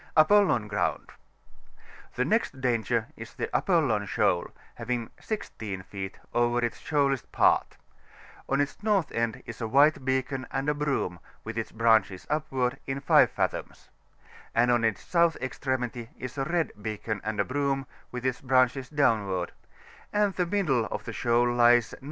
[0.17, 6.17] 8 PILOTING DIRECTIONS FOR APO&&OK OBrOVHB.— ^The next dan^r is the Apollan Skoal^hsLying 16 feet
[6.33, 7.77] over its shoalest part;
[8.49, 12.79] on its north end is a white beacon and a broom, with its branches upward,
[12.87, 13.89] in 5 fathoms;
[14.55, 18.89] and on its south extremity is a red beacon and a broom, with its branches
[18.89, 19.51] downward;
[20.11, 21.99] and the middle of the shoal lies N.E.